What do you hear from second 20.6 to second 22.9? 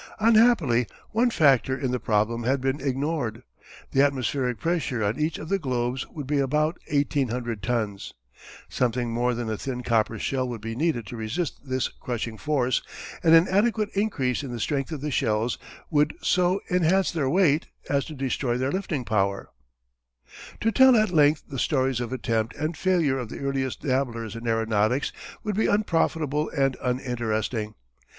To tell at length the stories of attempt and